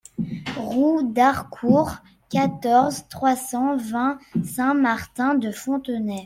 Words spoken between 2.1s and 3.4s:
quatorze, trois